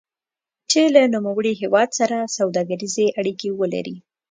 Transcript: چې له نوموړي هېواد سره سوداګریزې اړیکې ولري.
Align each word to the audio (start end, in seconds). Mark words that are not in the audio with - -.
چې 0.71 0.81
له 0.95 1.01
نوموړي 1.13 1.53
هېواد 1.61 1.89
سره 1.99 2.31
سوداګریزې 2.37 3.05
اړیکې 3.19 3.49
ولري. 3.59 3.95